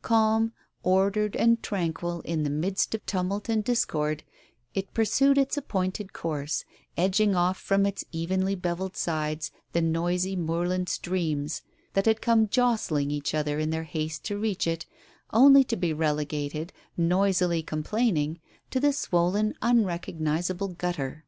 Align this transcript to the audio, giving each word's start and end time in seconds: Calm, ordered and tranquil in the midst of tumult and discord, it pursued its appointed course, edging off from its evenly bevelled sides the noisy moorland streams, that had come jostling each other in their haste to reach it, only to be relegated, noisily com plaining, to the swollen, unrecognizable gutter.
Calm, 0.00 0.54
ordered 0.82 1.36
and 1.36 1.62
tranquil 1.62 2.22
in 2.22 2.44
the 2.44 2.48
midst 2.48 2.94
of 2.94 3.04
tumult 3.04 3.50
and 3.50 3.62
discord, 3.62 4.22
it 4.72 4.94
pursued 4.94 5.36
its 5.36 5.58
appointed 5.58 6.14
course, 6.14 6.64
edging 6.96 7.36
off 7.36 7.58
from 7.58 7.84
its 7.84 8.02
evenly 8.10 8.54
bevelled 8.54 8.96
sides 8.96 9.50
the 9.74 9.82
noisy 9.82 10.34
moorland 10.34 10.88
streams, 10.88 11.60
that 11.92 12.06
had 12.06 12.22
come 12.22 12.48
jostling 12.48 13.10
each 13.10 13.34
other 13.34 13.58
in 13.58 13.68
their 13.68 13.84
haste 13.84 14.24
to 14.24 14.38
reach 14.38 14.66
it, 14.66 14.86
only 15.30 15.62
to 15.62 15.76
be 15.76 15.92
relegated, 15.92 16.72
noisily 16.96 17.62
com 17.62 17.82
plaining, 17.82 18.40
to 18.70 18.80
the 18.80 18.94
swollen, 18.94 19.52
unrecognizable 19.60 20.68
gutter. 20.68 21.26